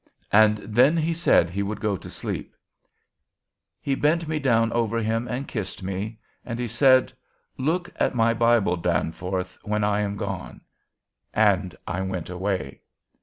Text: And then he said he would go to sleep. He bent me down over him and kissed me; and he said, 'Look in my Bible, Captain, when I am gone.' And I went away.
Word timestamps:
And 0.31 0.57
then 0.57 0.97
he 0.97 1.13
said 1.13 1.51
he 1.51 1.61
would 1.61 1.79
go 1.79 1.95
to 1.95 2.09
sleep. 2.09 2.55
He 3.79 3.93
bent 3.93 4.27
me 4.27 4.39
down 4.39 4.73
over 4.73 4.97
him 4.97 5.27
and 5.27 5.47
kissed 5.47 5.83
me; 5.83 6.17
and 6.43 6.57
he 6.57 6.67
said, 6.67 7.13
'Look 7.55 7.89
in 8.01 8.17
my 8.17 8.33
Bible, 8.33 8.79
Captain, 8.81 9.13
when 9.61 9.83
I 9.83 9.99
am 9.99 10.17
gone.' 10.17 10.61
And 11.35 11.75
I 11.85 12.01
went 12.01 12.31
away. 12.31 12.81